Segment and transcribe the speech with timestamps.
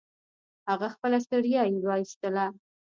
[0.69, 2.45] هغه خپله ستړيا يې و ايستله.